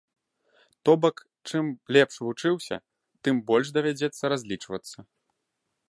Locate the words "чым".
1.51-1.65